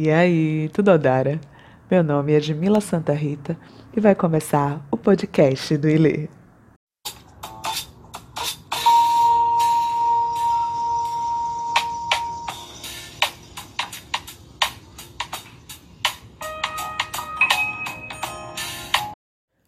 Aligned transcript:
E 0.00 0.12
aí, 0.12 0.68
tudo 0.68 0.92
Odara? 0.92 1.40
Meu 1.90 2.04
nome 2.04 2.32
é 2.32 2.36
Edmila 2.36 2.80
Santa 2.80 3.12
Rita 3.12 3.58
e 3.92 3.98
vai 3.98 4.14
começar 4.14 4.86
o 4.92 4.96
podcast 4.96 5.76
do 5.76 5.88
Ilê. 5.88 6.28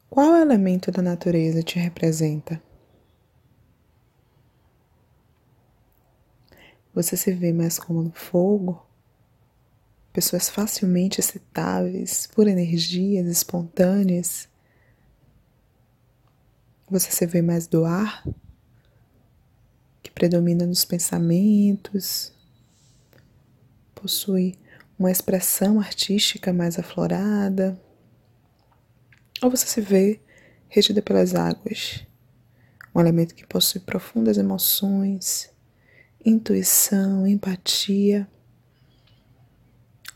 Qual 0.09 0.37
elemento 0.37 0.93
da 0.93 1.03
natureza 1.03 1.61
te 1.61 1.77
representa? 1.77 2.63
Você 6.95 7.17
se 7.17 7.33
vê 7.33 7.53
mais 7.53 7.81
como 7.81 8.13
fogo? 8.13 8.90
Pessoas 10.13 10.49
facilmente 10.49 11.21
excitáveis, 11.21 12.27
por 12.35 12.49
energias 12.49 13.27
espontâneas? 13.29 14.49
Você 16.89 17.13
se 17.13 17.25
vê 17.27 17.41
mais 17.41 17.69
do 17.69 17.85
ar? 17.85 18.27
Que 20.03 20.11
predomina 20.11 20.67
nos 20.67 20.85
pensamentos? 20.85 22.33
Possui 23.95 24.59
uma 24.99 25.13
expressão 25.13 25.79
artística 25.79 26.53
mais 26.53 26.77
aflorada? 26.77 27.81
Ou 29.41 29.49
você 29.49 29.67
se 29.67 29.81
vê 29.81 30.21
regida 30.69 31.01
pelas 31.01 31.37
águas? 31.37 32.05
Um 32.93 33.01
elemento 33.01 33.33
que 33.33 33.47
possui 33.47 33.81
profundas 33.81 34.37
emoções, 34.37 35.49
intuição, 36.25 37.25
empatia? 37.29 38.29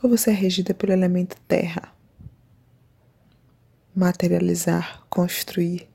Ou 0.04 0.10
você 0.10 0.32
é 0.32 0.34
regida 0.34 0.74
pelo 0.74 0.92
elemento 0.92 1.34
terra? 1.48 1.90
Materializar, 3.96 5.02
construir, 5.08 5.88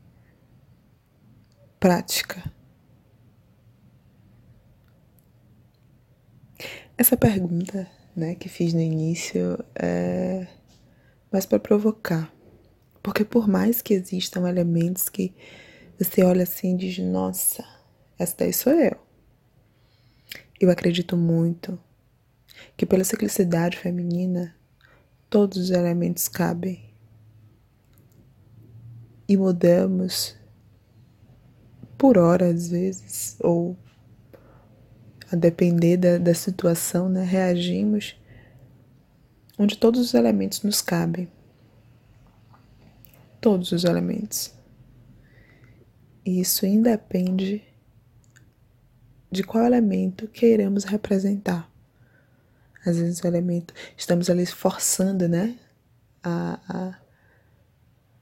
prática. 1.80 2.52
Essa 6.98 7.16
pergunta 7.16 7.88
né, 8.16 8.34
que 8.34 8.50
fiz 8.50 8.74
no 8.74 8.80
início 8.80 9.64
é 9.76 10.48
mais 11.32 11.46
para 11.46 11.60
provocar. 11.60 12.34
Porque 13.04 13.24
por 13.24 13.48
mais 13.48 13.80
que 13.80 13.94
existam 13.94 14.50
elementos 14.50 15.08
que 15.08 15.36
você 16.00 16.24
olha 16.24 16.42
assim 16.42 16.74
e 16.74 16.78
diz, 16.78 16.98
nossa, 16.98 17.64
essa 18.18 18.38
daí 18.40 18.54
sou 18.54 18.74
eu. 18.74 18.98
Eu 20.60 20.72
acredito 20.72 21.16
muito 21.16 21.80
que 22.76 22.86
pela 22.86 23.04
ciclicidade 23.04 23.78
feminina 23.78 24.56
todos 25.30 25.58
os 25.58 25.70
elementos 25.70 26.28
cabem. 26.28 26.84
E 29.28 29.38
mudamos 29.38 30.36
por 31.98 32.18
hora 32.18 32.50
às 32.50 32.70
vezes, 32.70 33.38
ou 33.40 33.78
a 35.32 35.36
depender 35.36 35.98
da, 35.98 36.18
da 36.18 36.34
situação, 36.34 37.10
né, 37.10 37.24
reagimos 37.24 38.16
onde 39.58 39.78
todos 39.78 40.00
os 40.00 40.14
elementos 40.14 40.64
nos 40.64 40.82
cabem. 40.82 41.30
Todos 43.42 43.72
os 43.72 43.84
elementos. 43.84 44.54
E 46.26 46.40
isso 46.40 46.66
independe 46.66 47.64
de 49.32 49.44
qual 49.44 49.66
elemento 49.66 50.28
queremos 50.28 50.84
representar. 50.86 51.69
Às 52.86 52.98
vezes 52.98 53.22
o 53.22 53.28
elemento, 53.28 53.74
estamos 53.98 54.30
ali 54.30 54.46
forçando, 54.46 55.28
né? 55.28 55.58
A, 56.24 56.60
a, 56.68 57.00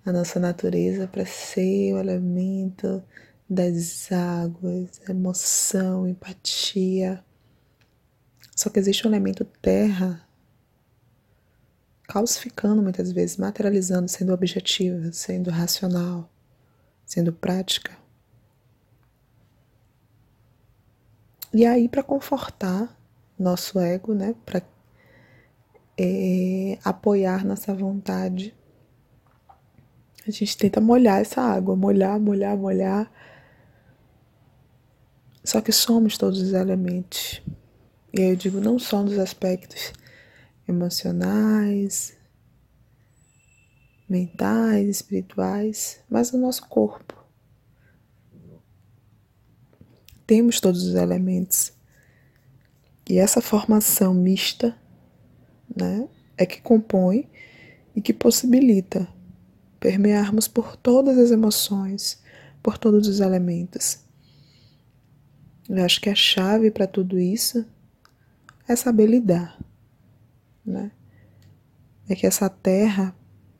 a 0.05 0.11
nossa 0.11 0.39
natureza 0.39 1.08
para 1.08 1.25
ser 1.25 1.94
o 1.94 2.00
elemento 2.00 3.03
das 3.50 4.12
águas, 4.12 5.00
emoção, 5.07 6.07
empatia. 6.07 7.23
Só 8.56 8.69
que 8.69 8.79
existe 8.79 9.06
um 9.07 9.12
elemento 9.12 9.46
terra 9.62 10.28
calcificando 12.07 12.81
muitas 12.81 13.12
vezes, 13.12 13.38
materializando, 13.38 14.09
sendo 14.09 14.34
objetiva, 14.34 15.12
sendo 15.12 15.51
racional, 15.51 16.29
sendo 17.06 17.34
prática. 17.34 17.96
E 21.53 21.66
aí, 21.66 21.88
para 21.90 22.03
confortar 22.03 22.96
nosso 23.38 23.80
ego, 23.80 24.14
né, 24.14 24.36
para 24.46 24.62
é, 25.98 26.78
apoiar 26.84 27.46
nossa 27.46 27.74
vontade, 27.74 28.56
a 30.28 30.31
gente 30.31 30.58
tenta 30.58 30.81
molhar 30.81 31.22
essa 31.22 31.42
água, 31.42 31.76
molhar, 31.76 32.20
molhar, 32.20 32.58
molhar. 32.58 33.12
Só 35.44 35.62
que 35.62 35.72
somos 35.72 36.18
todos 36.18 36.42
os 36.42 36.52
elementos. 36.52 37.42
E 38.14 38.22
aí 38.22 38.30
eu 38.31 38.36
digo 38.36 38.59
não 38.59 38.78
só 38.78 39.02
nos 39.02 39.18
aspectos 39.18 39.94
emocionais, 40.68 42.18
mentais, 44.09 44.90
espirituais, 44.90 46.02
mas 46.09 46.34
no 46.34 46.40
nosso 46.40 46.68
corpo. 46.68 47.18
temos 50.28 50.59
todos 50.59 50.84
os 50.84 50.94
elementos. 50.94 51.72
E 53.09 53.18
essa 53.18 53.41
formação 53.41 54.13
mista 54.13 54.78
né, 55.75 56.07
é 56.38 56.45
que 56.45 56.62
compõe 56.62 57.29
e 57.95 58.01
que 58.01 58.13
possibilita 58.13 59.07
permearmos 59.79 60.47
por 60.47 60.75
todas 60.75 61.17
as 61.17 61.31
emoções, 61.31 62.22
por 62.62 62.78
todos 62.78 63.07
os 63.07 63.19
elementos. 63.19 64.00
Eu 65.69 65.84
acho 65.84 66.01
que 66.01 66.09
a 66.09 66.16
chave 66.16 66.72
para 66.72 66.88
tudo 66.88 67.19
isso 67.19 67.66
é 68.67 68.75
saber 68.75 69.07
lidar, 69.07 69.57
né? 70.66 70.91
É 72.09 72.16
que 72.16 72.25
essa 72.25 72.50
terra, 72.50 73.13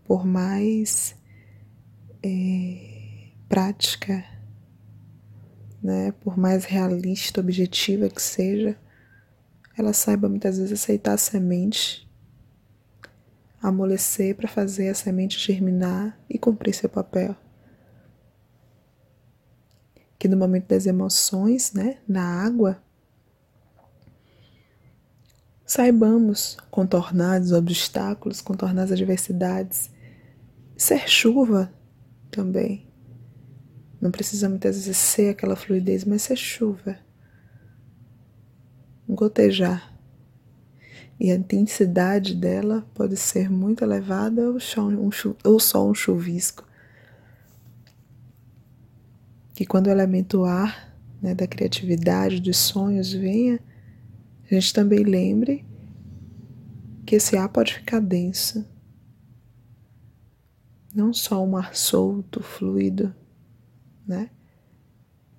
por 0.06 0.26
mais 0.26 1.16
é, 2.24 3.32
prática 3.50 4.24
né, 5.82 6.14
por 6.22 6.38
mais 6.38 6.66
realista, 6.66 7.40
objetiva 7.40 8.10
que 8.10 8.22
seja, 8.22 8.78
ela 9.78 9.94
saiba 9.94 10.28
muitas 10.28 10.58
vezes 10.58 10.82
aceitar 10.82 11.14
a 11.14 11.18
semente, 11.18 12.10
amolecer 13.62 14.36
para 14.36 14.48
fazer 14.48 14.90
a 14.90 14.96
semente 14.96 15.38
germinar 15.40 16.20
e 16.30 16.38
cumprir 16.38 16.74
seu 16.74 16.90
papel. 16.90 17.36
Que 20.18 20.28
no 20.28 20.36
momento 20.36 20.68
das 20.68 20.86
emoções, 20.86 21.74
né, 21.74 22.00
na 22.08 22.24
água, 22.44 22.82
saibamos 25.66 26.58
contornar 26.72 27.40
os 27.42 27.52
obstáculos, 27.52 28.42
contornar 28.42 28.84
as 28.84 28.92
adversidades, 28.92 29.92
ser 30.76 31.08
chuva 31.08 31.72
também 32.32 32.88
não 34.00 34.12
precisa 34.12 34.48
muitas 34.48 34.76
vezes 34.76 34.98
ser 34.98 35.32
aquela 35.32 35.56
fluidez, 35.56 36.06
mas 36.06 36.22
ser 36.22 36.36
chuva. 36.36 36.98
Gotejar. 39.08 39.94
E 41.20 41.32
a 41.32 41.36
intensidade 41.36 42.36
dela 42.36 42.86
pode 42.94 43.16
ser 43.18 43.50
muito 43.50 43.84
elevada 43.84 44.50
ou 44.52 44.60
só 44.60 44.88
um, 44.88 45.10
ou 45.44 45.60
só 45.60 45.88
um 45.88 45.94
chuvisco. 45.94 46.68
Que 49.56 49.66
quando 49.66 49.88
o 49.88 49.92
elemento 49.92 50.44
ar, 50.44 50.96
né, 51.22 51.34
da 51.34 51.48
criatividade, 51.48 52.40
dos 52.40 52.58
sonhos 52.58 53.12
venha, 53.12 53.60
a 54.50 54.54
gente 54.54 54.74
também 54.74 55.04
lembre 55.04 55.66
que 57.06 57.16
esse 57.16 57.36
ar 57.36 57.50
pode 57.50 57.74
ficar 57.74 58.00
denso. 58.00 58.66
Não 60.94 61.14
só 61.14 61.44
um 61.44 61.58
ar 61.58 61.76
solto, 61.76 62.44
fluido, 62.44 63.16
né? 64.06 64.30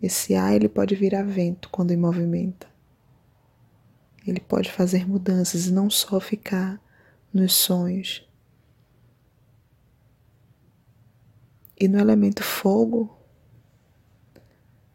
Esse 0.01 0.35
ar 0.35 0.55
ele 0.55 0.69
pode 0.69 0.95
virar 0.95 1.23
vento 1.23 1.69
quando 1.71 1.91
em 1.91 1.97
movimento. 1.97 2.67
Ele 4.31 4.41
pode 4.41 4.71
fazer 4.71 5.09
mudanças 5.09 5.67
e 5.67 5.73
não 5.73 5.89
só 5.89 6.21
ficar 6.21 6.81
nos 7.33 7.55
sonhos. 7.55 8.27
E 11.81 11.87
no 11.87 11.99
elemento 11.99 12.43
fogo, 12.43 13.17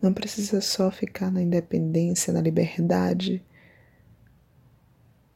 não 0.01 0.13
precisa 0.13 0.59
só 0.59 0.91
ficar 0.91 1.31
na 1.31 1.41
independência, 1.41 2.33
na 2.33 2.41
liberdade, 2.41 3.43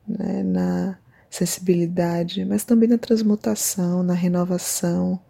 né, 0.05 0.43
na 0.43 0.99
sensibilidade, 1.29 2.43
mas 2.43 2.65
também 2.65 2.89
na 2.89 2.97
transmutação, 2.97 4.03
na 4.03 4.13
renovação, 4.13 5.21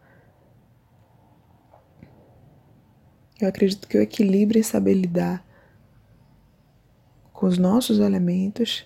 Eu 3.39 3.47
acredito 3.47 3.87
que 3.87 3.97
o 3.97 4.01
equilíbrio 4.01 4.59
em 4.59 4.63
saber 4.63 4.95
lidar 4.95 5.45
com 7.37 7.45
os 7.45 7.59
nossos 7.59 7.99
elementos 7.99 8.83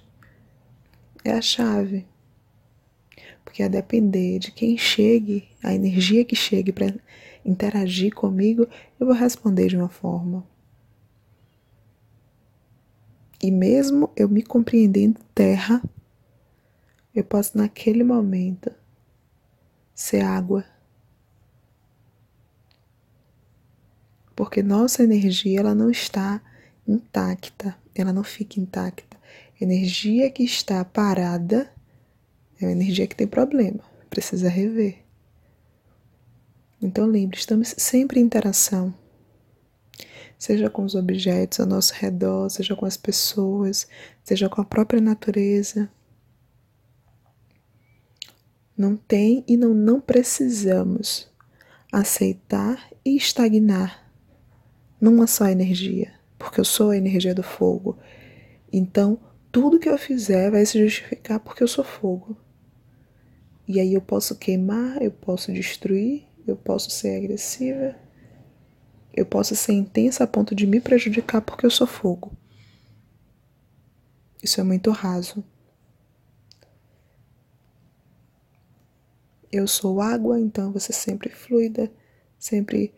é 1.23 1.31
a 1.31 1.41
chave 1.41 2.05
Porque 3.45 3.63
a 3.63 3.69
depender 3.69 4.39
de 4.39 4.51
quem 4.51 4.77
chegue, 4.77 5.47
a 5.63 5.73
energia 5.73 6.25
que 6.25 6.35
chegue 6.35 6.73
para 6.73 6.93
interagir 7.45 8.13
comigo, 8.13 8.67
eu 8.99 9.07
vou 9.07 9.15
responder 9.15 9.67
de 9.67 9.77
uma 9.77 9.87
forma. 9.87 10.45
E 13.41 13.49
mesmo 13.49 14.11
eu 14.17 14.27
me 14.27 14.43
compreendendo 14.43 15.21
terra, 15.33 15.81
eu 17.15 17.23
posso 17.23 17.57
naquele 17.57 18.03
momento 18.03 18.69
ser 19.95 20.23
água. 20.23 20.65
Porque 24.35 24.61
nossa 24.61 25.03
energia 25.03 25.61
ela 25.61 25.73
não 25.73 25.89
está 25.89 26.41
intacta, 26.87 27.75
ela 27.93 28.13
não 28.13 28.23
fica 28.23 28.59
intacta. 28.59 29.17
Energia 29.59 30.29
que 30.31 30.43
está 30.43 30.83
parada 30.83 31.71
é 32.59 32.65
uma 32.65 32.71
energia 32.71 33.07
que 33.07 33.15
tem 33.15 33.27
problema, 33.27 33.79
precisa 34.09 34.49
rever. 34.49 34.99
Então 36.81 37.05
lembre, 37.05 37.37
estamos 37.37 37.75
sempre 37.77 38.19
em 38.19 38.23
interação. 38.23 38.93
Seja 40.37 40.69
com 40.69 40.83
os 40.83 40.95
objetos 40.95 41.59
ao 41.59 41.67
nosso 41.67 41.93
redor, 41.93 42.49
seja 42.49 42.75
com 42.75 42.85
as 42.85 42.97
pessoas, 42.97 43.87
seja 44.23 44.49
com 44.49 44.59
a 44.59 44.65
própria 44.65 44.99
natureza. 44.99 45.87
Não 48.75 48.97
tem 48.97 49.43
e 49.47 49.55
não, 49.55 49.75
não 49.75 50.01
precisamos 50.01 51.29
aceitar 51.91 52.89
e 53.05 53.15
estagnar 53.15 54.11
numa 54.99 55.27
só 55.27 55.47
energia, 55.47 56.11
porque 56.41 56.59
eu 56.59 56.65
sou 56.65 56.89
a 56.89 56.97
energia 56.97 57.35
do 57.35 57.43
fogo. 57.43 57.97
Então, 58.73 59.19
tudo 59.51 59.79
que 59.79 59.87
eu 59.87 59.97
fizer 59.97 60.49
vai 60.49 60.65
se 60.65 60.79
justificar 60.79 61.39
porque 61.39 61.61
eu 61.61 61.67
sou 61.67 61.83
fogo. 61.83 62.35
E 63.67 63.79
aí 63.79 63.93
eu 63.93 64.01
posso 64.01 64.35
queimar, 64.35 65.01
eu 65.01 65.11
posso 65.11 65.53
destruir, 65.53 66.23
eu 66.47 66.55
posso 66.55 66.89
ser 66.89 67.15
agressiva, 67.15 67.95
eu 69.13 69.25
posso 69.25 69.55
ser 69.55 69.73
intensa 69.73 70.23
a 70.23 70.27
ponto 70.27 70.55
de 70.55 70.65
me 70.65 70.81
prejudicar 70.81 71.41
porque 71.41 71.65
eu 71.65 71.71
sou 71.71 71.85
fogo. 71.85 72.31
Isso 74.41 74.59
é 74.59 74.63
muito 74.63 74.89
raso. 74.89 75.43
Eu 79.51 79.67
sou 79.67 80.01
água, 80.01 80.39
então 80.39 80.71
você 80.71 80.91
sempre 80.91 81.29
fluida, 81.29 81.91
sempre 82.39 82.93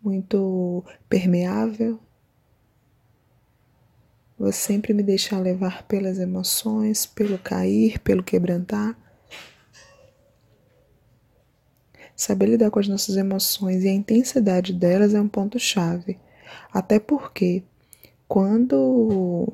muito 0.00 0.84
permeável. 1.08 1.98
Você 4.38 4.58
sempre 4.58 4.92
me 4.92 5.02
deixar 5.02 5.38
levar 5.38 5.84
pelas 5.84 6.18
emoções, 6.18 7.06
pelo 7.06 7.38
cair, 7.38 7.98
pelo 8.00 8.22
quebrantar. 8.22 8.98
Saber 12.16 12.46
lidar 12.46 12.70
com 12.70 12.78
as 12.78 12.88
nossas 12.88 13.16
emoções 13.16 13.84
e 13.84 13.88
a 13.88 13.92
intensidade 13.92 14.72
delas 14.72 15.14
é 15.14 15.20
um 15.20 15.28
ponto-chave. 15.28 16.18
Até 16.72 16.98
porque, 16.98 17.62
quando 18.26 19.52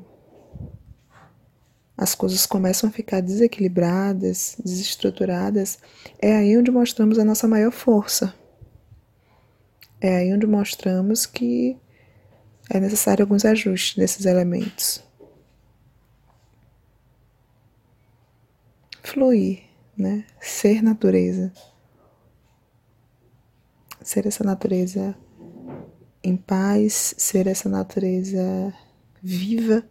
as 1.95 2.15
coisas 2.15 2.47
começam 2.47 2.89
a 2.89 2.91
ficar 2.91 3.21
desequilibradas, 3.21 4.57
desestruturadas, 4.63 5.77
é 6.19 6.35
aí 6.35 6.57
onde 6.57 6.71
mostramos 6.71 7.19
a 7.19 7.25
nossa 7.25 7.47
maior 7.47 7.71
força. 7.71 8.33
É 9.99 10.17
aí 10.17 10.33
onde 10.33 10.47
mostramos 10.47 11.27
que 11.27 11.77
é 12.73 12.79
necessário 12.79 13.23
alguns 13.23 13.43
ajustes 13.43 13.97
nesses 13.97 14.25
elementos. 14.25 15.03
Fluir, 19.03 19.63
né? 19.97 20.25
Ser 20.39 20.81
natureza. 20.81 21.51
Ser 24.01 24.25
essa 24.25 24.43
natureza 24.43 25.13
em 26.23 26.37
paz, 26.37 27.13
ser 27.17 27.45
essa 27.45 27.67
natureza 27.67 28.73
viva 29.21 29.83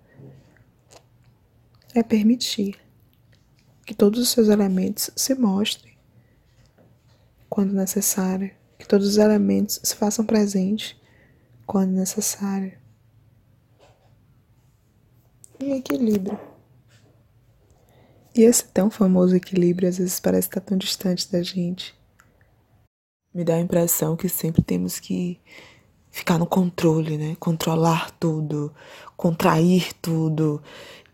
é 1.94 2.02
permitir 2.02 2.80
que 3.84 3.94
todos 3.94 4.20
os 4.20 4.30
seus 4.30 4.48
elementos 4.48 5.10
se 5.14 5.34
mostrem 5.34 5.98
quando 7.48 7.74
necessário, 7.74 8.50
que 8.78 8.88
todos 8.88 9.06
os 9.06 9.16
elementos 9.18 9.80
se 9.82 9.94
façam 9.94 10.24
presentes 10.24 10.99
quando 11.70 11.92
necessário. 11.92 12.72
E 15.60 15.70
equilíbrio. 15.70 16.36
E 18.34 18.42
esse 18.42 18.64
tão 18.64 18.90
famoso 18.90 19.36
equilíbrio 19.36 19.88
às 19.88 19.98
vezes 19.98 20.18
parece 20.18 20.48
estar 20.48 20.60
tão 20.62 20.76
distante 20.76 21.30
da 21.30 21.44
gente. 21.44 21.94
Me 23.32 23.44
dá 23.44 23.54
a 23.54 23.60
impressão 23.60 24.16
que 24.16 24.28
sempre 24.28 24.62
temos 24.62 24.98
que 24.98 25.38
ficar 26.10 26.38
no 26.38 26.46
controle, 26.46 27.16
né? 27.16 27.36
Controlar 27.38 28.10
tudo, 28.18 28.74
contrair 29.16 29.92
tudo, 30.02 30.60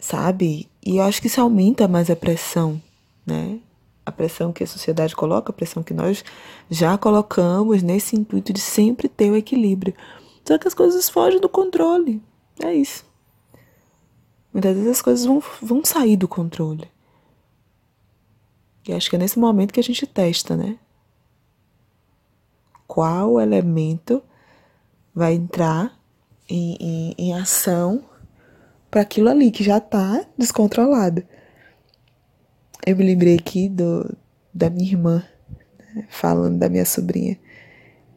sabe? 0.01 0.71
E 0.83 0.97
eu 0.97 1.03
acho 1.03 1.21
que 1.21 1.27
isso 1.27 1.43
aumenta 1.43 1.87
mais 1.87 2.09
a 2.09 2.17
pressão, 2.17 2.81
né? 3.27 3.61
A 4.07 4.11
pressão 4.11 4.55
que 4.55 4.65
a 4.65 4.67
sociedade 4.67 5.15
coloca, 5.15 5.51
a 5.53 5.55
pressão 5.55 5.83
que 5.83 5.93
nós 5.93 6.25
já 6.71 6.97
colocamos 6.97 7.83
nesse 7.83 8.17
intuito 8.17 8.55
de 8.55 8.61
sempre 8.61 9.07
ter 9.07 9.31
o 9.31 9.37
equilíbrio. 9.37 9.95
Só 10.47 10.59
que 10.59 10.69
as 10.69 10.75
coisas 10.75 11.09
fogem 11.09 11.41
do 11.41 11.49
controle. 11.49 12.23
É 12.63 12.73
isso. 12.73 13.05
Muitas 14.53 14.75
vezes 14.75 14.91
as 14.91 15.03
coisas 15.03 15.27
vão, 15.27 15.43
vão 15.61 15.85
sair 15.85 16.17
do 16.17 16.29
controle. 16.29 16.91
E 18.87 18.93
acho 18.93 19.11
que 19.11 19.17
é 19.17 19.19
nesse 19.19 19.39
momento 19.39 19.73
que 19.73 19.81
a 19.81 19.83
gente 19.83 20.07
testa, 20.07 20.57
né? 20.57 20.79
Qual 22.87 23.41
elemento 23.41 24.23
vai 25.15 25.35
entrar 25.35 25.99
em, 26.49 26.77
em, 26.81 27.15
em 27.19 27.35
ação 27.35 28.05
para 28.91 29.01
aquilo 29.01 29.29
ali 29.29 29.51
que 29.51 29.65
já 29.65 29.79
está 29.79 30.25
descontrolado. 30.39 31.23
Eu 32.87 32.97
me 32.97 33.05
lembrei 33.05 33.37
aqui 33.37 33.69
do, 33.69 34.17
da 34.55 34.71
minha 34.71 34.89
irmã, 34.91 35.25
né, 35.95 36.07
falando 36.09 36.59
da 36.59 36.69
minha 36.69 36.85
sobrinha, 36.85 37.39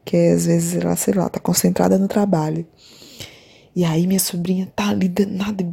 que 0.10 0.18
às 0.18 0.48
vezes 0.48 0.76
ela, 0.76 0.96
sei 0.96 1.14
lá, 1.14 1.30
tá 1.30 1.40
concentrada 1.40 1.96
no 1.96 2.08
trabalho. 2.08 2.66
E 3.76 3.86
aí 3.86 4.08
minha 4.08 4.20
sobrinha 4.20 4.66
tá 4.76 4.90
ali 4.90 5.08
danada, 5.08 5.64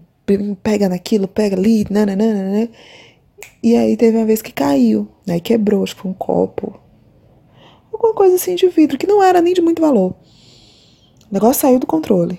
pega 0.63 0.91
naquilo, 0.91 1.27
pega 1.27 1.57
ali, 1.57 1.87
nananana? 1.89 2.69
E 3.63 3.75
aí 3.75 3.97
teve 3.97 4.15
uma 4.19 4.27
vez 4.27 4.43
que 4.43 4.53
caiu, 4.53 5.09
né? 5.27 5.41
Quebrou, 5.41 5.83
acho 5.83 5.97
que 5.97 6.03
foi 6.03 6.11
um 6.11 6.15
copo. 6.15 6.79
Alguma 7.91 8.13
coisa 8.13 8.35
assim 8.35 8.55
de 8.55 8.69
vidro, 8.69 8.99
que 8.99 9.07
não 9.07 9.23
era 9.23 9.41
nem 9.41 9.55
de 9.55 9.63
muito 9.63 9.81
valor. 9.81 10.11
O 10.11 11.33
negócio 11.33 11.63
saiu 11.63 11.79
do 11.79 11.87
controle. 11.87 12.39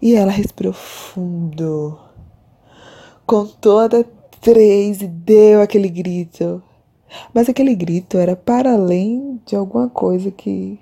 E 0.00 0.14
ela 0.14 0.30
respirou 0.30 0.72
fundo, 0.72 1.98
contou 3.26 3.80
até 3.80 4.04
três 4.40 5.02
e 5.02 5.08
deu 5.08 5.62
aquele 5.62 5.88
grito. 5.88 6.62
Mas 7.34 7.48
aquele 7.48 7.74
grito 7.74 8.18
era 8.18 8.36
para 8.36 8.72
além 8.72 9.40
de 9.46 9.56
alguma 9.56 9.88
coisa 9.88 10.30
que 10.30 10.78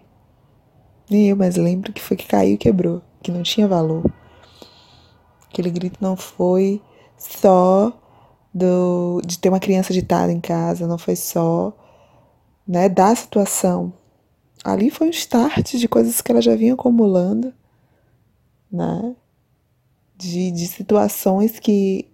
nem 1.11 1.29
eu 1.29 1.37
mais 1.37 1.57
lembro 1.57 1.93
que 1.93 2.03
foi 2.03 2.17
que 2.17 2.27
caiu 2.27 2.55
e 2.55 2.59
quebrou, 2.59 3.03
que 3.23 3.31
não 3.31 3.43
tinha 3.43 3.67
valor. 3.67 4.05
Aquele 5.51 5.71
grito 5.71 5.99
não 6.01 6.17
foi 6.17 6.83
só 7.17 7.93
do, 8.53 9.23
de 9.25 9.39
ter 9.39 9.49
uma 9.49 9.61
criança 9.61 9.93
agitada 9.93 10.31
em 10.31 10.41
casa, 10.41 10.87
não 10.87 10.99
foi 10.99 11.17
só 11.17 11.73
né, 12.67 12.89
da 12.89 13.15
situação. 13.15 13.93
Ali 14.65 14.91
foi 14.91 15.09
um 15.09 15.11
start 15.11 15.77
de 15.77 15.89
coisas 15.89 16.21
que 16.21 16.31
ela 16.31 16.43
já 16.43 16.55
vinha 16.55 16.75
acumulando 16.75 17.55
né? 18.71 19.17
De, 20.17 20.51
de 20.51 20.67
situações 20.67 21.59
que 21.59 22.08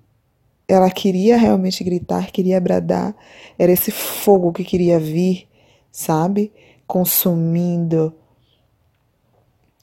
ela 0.67 0.91
queria 0.91 1.37
realmente 1.37 1.85
gritar, 1.85 2.31
queria 2.31 2.61
bradar, 2.61 3.15
era 3.59 3.73
esse 3.73 3.91
fogo 3.91 4.53
que 4.53 4.65
queria 4.65 4.99
vir, 4.99 5.49
sabe? 5.91 6.53
Consumindo. 6.87 8.15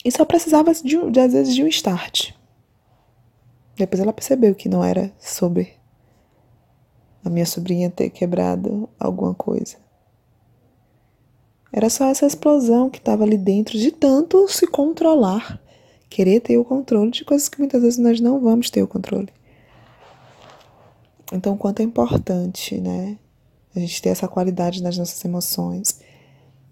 E 0.04 0.12
só 0.12 0.26
precisava, 0.26 0.74
de, 0.74 1.12
de, 1.12 1.20
às 1.20 1.34
vezes, 1.34 1.54
de 1.54 1.64
um 1.64 1.68
start. 1.68 2.32
Depois 3.76 4.02
ela 4.02 4.14
percebeu 4.14 4.56
que 4.56 4.68
não 4.68 4.84
era 4.84 5.14
sobre 5.20 5.74
a 7.24 7.30
minha 7.30 7.46
sobrinha 7.46 7.90
ter 7.90 8.10
quebrado 8.10 8.90
alguma 9.00 9.34
coisa. 9.34 9.78
Era 11.72 11.90
só 11.90 12.06
essa 12.06 12.26
explosão 12.26 12.90
que 12.90 12.98
estava 12.98 13.24
ali 13.24 13.38
dentro 13.38 13.78
de 13.78 13.92
tanto 13.92 14.48
se 14.48 14.68
controlar 14.68 15.62
querer 16.12 16.42
ter 16.42 16.58
o 16.58 16.66
controle 16.66 17.10
de 17.10 17.24
coisas 17.24 17.48
que 17.48 17.58
muitas 17.58 17.82
vezes 17.82 17.98
nós 17.98 18.20
não 18.20 18.40
vamos 18.40 18.70
ter 18.70 18.84
o 18.84 18.88
controle. 18.88 19.30
Então, 21.32 21.58
quanto 21.58 21.80
é 21.80 21.84
importante, 21.84 22.80
né? 22.80 23.18
A 23.76 23.80
gente 23.80 24.02
ter 24.02 24.10
essa 24.10 24.28
qualidade 24.28 24.84
nas 24.84 24.98
nossas 24.98 25.24
emoções, 25.24 26.02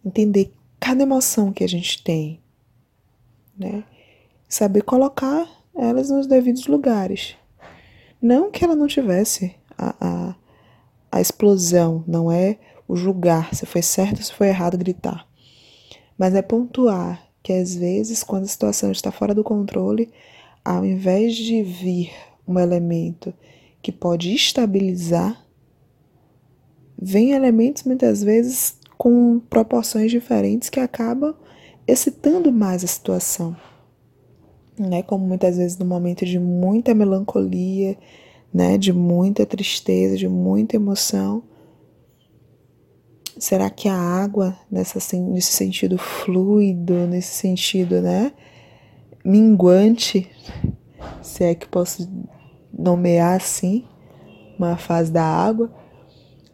entender 0.06 0.54
cada 0.80 1.04
emoção 1.04 1.54
que 1.54 1.63
a 1.63 1.70
gente 1.70 2.04
tem, 2.04 2.42
né? 3.58 3.84
Saber 4.48 4.82
colocar 4.82 5.48
elas 5.75 6.10
nos 6.10 6.28
devidos 6.28 6.68
lugares. 6.68 7.36
Não 8.22 8.51
que 8.51 8.66
ela 8.66 8.75
não 8.75 8.88
tivesse 8.88 9.56
a, 9.78 9.96
a, 10.00 10.36
a 11.12 11.22
explosão, 11.22 12.04
não 12.06 12.32
é 12.32 12.58
o 12.88 12.96
julgar 12.96 13.54
se 13.56 13.66
foi 13.66 13.82
certo 13.82 14.18
ou 14.18 14.24
se 14.24 14.34
foi 14.34 14.48
errado 14.48 14.78
gritar. 14.78 15.25
Mas 16.18 16.36
é 16.36 16.42
pontuar 16.42 17.24
que 17.42 17.54
às 17.54 17.74
vezes, 17.75 18.24
quando 18.24 18.44
a 18.44 18.48
situação 18.48 18.92
está 18.92 19.12
fora 19.12 19.34
do 19.34 19.44
controle, 19.44 20.12
ao 20.66 20.84
invés 20.84 21.36
de 21.36 21.63
vir 21.63 22.12
um 22.46 22.60
elemento 22.60 23.34
que 23.81 23.91
pode 23.91 24.33
estabilizar, 24.33 25.45
vem 27.01 27.31
elementos 27.31 27.83
muitas 27.83 28.24
vezes 28.24 28.77
com 28.98 29.39
proporções 29.50 30.12
diferentes 30.12 30.69
que 30.69 30.79
acabam 30.79 31.33
excitando 31.88 32.51
mais 32.51 32.83
a 32.83 32.88
situação. 32.88 33.55
Né? 34.77 35.01
Como 35.03 35.25
muitas 35.25 35.57
vezes 35.57 35.77
no 35.77 35.86
momento 35.86 36.25
de 36.25 36.39
muita 36.39 36.93
melancolia, 36.93 37.98
né? 38.53 38.77
de 38.77 38.91
muita 38.91 39.45
tristeza, 39.45 40.17
de 40.17 40.27
muita 40.27 40.75
emoção. 40.75 41.43
Será 43.38 43.69
que 43.69 43.88
a 43.88 43.95
água, 43.95 44.57
nessa, 44.69 45.00
nesse 45.17 45.53
sentido 45.53 45.98
fluido, 45.98 47.07
nesse 47.07 47.36
sentido 47.36 48.01
né? 48.01 48.33
minguante, 49.24 50.29
se 51.21 51.45
é 51.45 51.55
que 51.55 51.67
posso 51.67 52.09
nomear 52.79 53.36
assim, 53.36 53.86
uma 54.57 54.77
fase 54.77 55.12
da 55.12 55.24
água, 55.24 55.69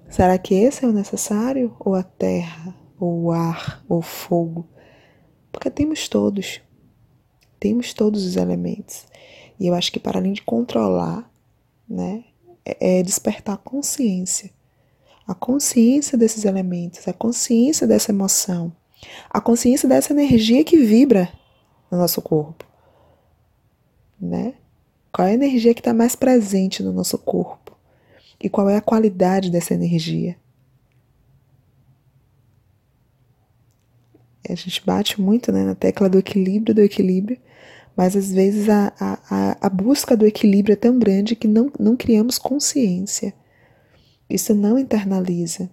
será 0.09 0.37
que 0.37 0.55
esse 0.55 0.83
é 0.83 0.87
o 0.87 0.91
necessário? 0.91 1.75
Ou 1.79 1.93
a 1.93 2.03
terra, 2.03 2.75
ou 2.99 3.25
o 3.25 3.31
ar, 3.31 3.83
ou 3.87 3.99
o 3.99 4.01
fogo? 4.01 4.67
Porque 5.51 5.69
temos 5.69 6.09
todos, 6.09 6.61
temos 7.59 7.93
todos 7.93 8.25
os 8.25 8.35
elementos. 8.35 9.05
E 9.59 9.67
eu 9.67 9.75
acho 9.75 9.91
que 9.91 9.99
para 9.99 10.19
além 10.19 10.33
de 10.33 10.41
controlar, 10.41 11.31
né, 11.87 12.25
é, 12.65 12.99
é 12.99 13.03
despertar 13.03 13.57
consciência. 13.57 14.51
A 15.27 15.33
consciência 15.33 16.17
desses 16.17 16.45
elementos, 16.45 17.07
a 17.07 17.13
consciência 17.13 17.87
dessa 17.87 18.11
emoção, 18.11 18.75
a 19.29 19.39
consciência 19.39 19.87
dessa 19.87 20.13
energia 20.13 20.63
que 20.63 20.77
vibra 20.77 21.31
no 21.89 21.97
nosso 21.97 22.21
corpo, 22.21 22.65
né? 24.19 24.55
Qual 25.15 25.25
é 25.25 25.31
a 25.31 25.33
energia 25.35 25.73
que 25.73 25.79
está 25.79 25.93
mais 25.93 26.13
presente 26.13 26.83
no 26.83 26.91
nosso 26.91 27.17
corpo? 27.17 27.73
E 28.37 28.49
qual 28.49 28.69
é 28.69 28.75
a 28.75 28.81
qualidade 28.81 29.49
dessa 29.49 29.73
energia? 29.73 30.35
A 34.49 34.53
gente 34.55 34.85
bate 34.85 35.21
muito 35.21 35.53
né, 35.53 35.63
na 35.63 35.73
tecla 35.73 36.09
do 36.09 36.19
equilíbrio, 36.19 36.75
do 36.75 36.81
equilíbrio, 36.81 37.39
mas 37.95 38.13
às 38.13 38.29
vezes 38.29 38.67
a, 38.67 38.91
a, 38.99 39.57
a 39.61 39.69
busca 39.69 40.17
do 40.17 40.25
equilíbrio 40.25 40.73
é 40.73 40.75
tão 40.75 40.99
grande 40.99 41.33
que 41.33 41.47
não, 41.47 41.71
não 41.79 41.95
criamos 41.95 42.37
consciência. 42.37 43.33
Isso 44.29 44.53
não 44.53 44.77
internaliza. 44.77 45.69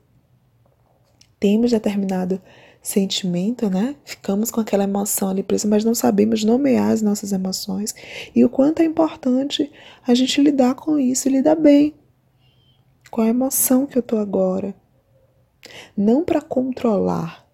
Temos 1.41 1.73
determinado 1.73 2.41
sentimento, 2.83 3.71
né? 3.71 3.95
Ficamos 4.05 4.51
com 4.51 4.61
aquela 4.61 4.85
emoção 4.85 5.29
ali 5.29 5.43
presa, 5.43 5.69
mas 5.69 5.85
não 5.85 5.95
sabemos 5.95 6.43
nomear 6.43 6.91
as 6.91 7.01
nossas 7.01 7.33
emoções 7.33 7.95
e 8.35 8.45
o 8.45 8.49
quanto 8.49 8.83
é 8.83 8.85
importante 8.85 9.71
a 10.07 10.13
gente 10.15 10.43
lidar 10.43 10.75
com 10.75 10.99
isso 10.99 11.29
e 11.29 11.33
lidar 11.33 11.55
bem. 11.55 11.95
Qual 13.11 13.27
a 13.27 13.31
emoção 13.31 13.87
que 13.87 13.97
eu 13.97 14.03
tô 14.03 14.17
agora? 14.17 14.75
Não 15.97 16.25
para 16.25 16.41
controlar, 16.41 17.47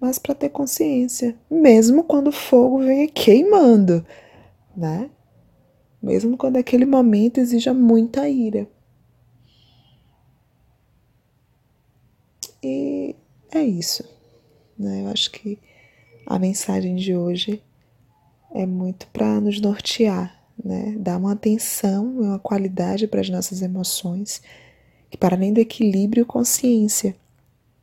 mas 0.00 0.18
para 0.18 0.34
ter 0.34 0.48
consciência, 0.48 1.36
mesmo 1.48 2.02
quando 2.02 2.28
o 2.28 2.32
fogo 2.32 2.78
vem 2.78 3.08
queimando, 3.08 4.04
né? 4.76 5.10
Mesmo 6.02 6.36
quando 6.36 6.56
aquele 6.56 6.84
momento 6.84 7.38
exija 7.38 7.72
muita 7.72 8.28
ira. 8.28 8.68
E 12.62 13.14
é 13.50 13.62
isso, 13.62 14.04
né? 14.78 15.02
Eu 15.02 15.08
acho 15.08 15.30
que 15.30 15.58
a 16.26 16.38
mensagem 16.38 16.96
de 16.96 17.14
hoje 17.14 17.62
é 18.52 18.66
muito 18.66 19.06
para 19.08 19.40
nos 19.40 19.60
nortear, 19.60 20.36
né? 20.62 20.96
Dar 20.98 21.16
uma 21.16 21.32
atenção 21.32 22.16
e 22.16 22.26
uma 22.26 22.38
qualidade 22.38 23.06
para 23.06 23.20
as 23.20 23.28
nossas 23.28 23.62
emoções, 23.62 24.42
que 25.10 25.16
para 25.16 25.36
além 25.36 25.52
do 25.52 25.60
equilíbrio, 25.60 26.26
consciência, 26.26 27.16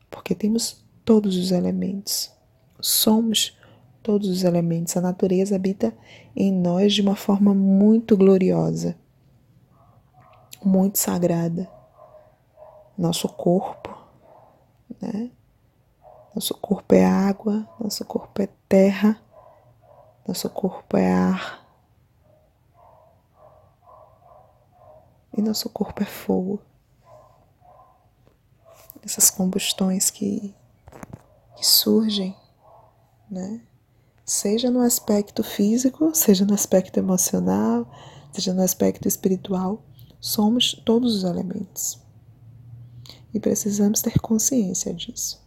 porque 0.10 0.36
temos 0.36 0.84
todos 1.06 1.38
os 1.38 1.52
elementos. 1.52 2.32
Somos 2.80 3.58
todos 4.02 4.28
os 4.28 4.44
elementos. 4.44 4.96
A 4.98 5.02
natureza 5.02 5.56
habita 5.56 5.94
em 6.36 6.52
nós 6.52 6.94
de 6.94 7.02
uma 7.02 7.16
forma 7.16 7.54
muito 7.54 8.18
gloriosa, 8.18 8.96
muito 10.64 11.00
sagrada. 11.00 11.70
Nosso 12.98 13.28
corpo, 13.28 13.98
né? 15.02 15.32
Nosso 16.34 16.56
corpo 16.56 16.96
é 16.96 17.06
água, 17.06 17.68
nosso 17.80 18.04
corpo 18.06 18.42
é 18.42 18.48
terra, 18.68 19.22
nosso 20.28 20.50
corpo 20.50 20.98
é 20.98 21.12
ar. 21.12 21.64
E 25.36 25.42
nosso 25.42 25.70
corpo 25.70 26.02
é 26.02 26.06
fogo. 26.06 26.62
Essas 29.04 29.30
combustões 29.30 30.10
que 30.10 30.56
que 31.56 31.66
surgem, 31.66 32.36
né? 33.30 33.62
Seja 34.26 34.72
no 34.72 34.82
aspecto 34.82 35.44
físico, 35.44 36.16
seja 36.16 36.46
no 36.46 36.54
aspecto 36.54 36.98
emocional, 36.98 37.86
seja 38.32 38.54
no 38.54 38.62
aspecto 38.62 39.08
espiritual, 39.08 39.84
somos 40.20 40.74
todos 40.86 41.16
os 41.16 41.24
elementos. 41.24 42.00
E 43.34 43.40
precisamos 43.40 44.02
ter 44.02 44.20
consciência 44.20 44.94
disso. 44.94 45.43